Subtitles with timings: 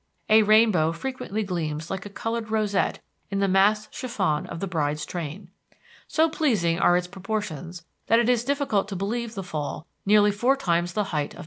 [0.29, 5.05] A rainbow frequently gleams like a colored rosette in the massed chiffon of the bride's
[5.05, 5.51] train.
[6.07, 10.57] So pleasing are its proportions that it is difficult to believe the fall nearly four
[10.57, 11.39] times the height of Niagara.